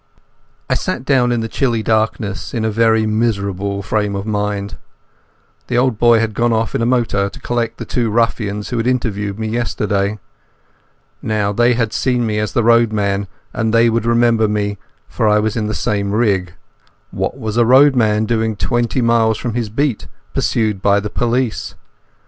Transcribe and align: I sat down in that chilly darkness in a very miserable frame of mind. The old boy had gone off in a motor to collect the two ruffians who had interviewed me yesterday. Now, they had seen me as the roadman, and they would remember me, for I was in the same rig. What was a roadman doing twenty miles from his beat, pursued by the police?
I 0.67 0.73
sat 0.73 1.05
down 1.05 1.31
in 1.31 1.41
that 1.41 1.51
chilly 1.51 1.83
darkness 1.83 2.55
in 2.55 2.65
a 2.65 2.71
very 2.71 3.05
miserable 3.05 3.83
frame 3.83 4.15
of 4.15 4.25
mind. 4.25 4.79
The 5.67 5.77
old 5.77 5.99
boy 5.99 6.17
had 6.19 6.33
gone 6.33 6.51
off 6.51 6.73
in 6.73 6.81
a 6.81 6.87
motor 6.87 7.29
to 7.29 7.39
collect 7.39 7.77
the 7.77 7.85
two 7.85 8.09
ruffians 8.09 8.69
who 8.69 8.77
had 8.77 8.87
interviewed 8.87 9.37
me 9.37 9.47
yesterday. 9.47 10.17
Now, 11.21 11.53
they 11.53 11.75
had 11.75 11.93
seen 11.93 12.25
me 12.25 12.39
as 12.39 12.53
the 12.53 12.63
roadman, 12.63 13.27
and 13.53 13.71
they 13.71 13.91
would 13.91 14.07
remember 14.07 14.47
me, 14.47 14.79
for 15.07 15.27
I 15.27 15.37
was 15.37 15.55
in 15.55 15.67
the 15.67 15.75
same 15.75 16.11
rig. 16.13 16.53
What 17.11 17.37
was 17.37 17.55
a 17.55 17.63
roadman 17.63 18.25
doing 18.25 18.55
twenty 18.55 19.03
miles 19.03 19.37
from 19.37 19.53
his 19.53 19.69
beat, 19.69 20.07
pursued 20.33 20.81
by 20.81 20.99
the 20.99 21.11
police? 21.11 21.75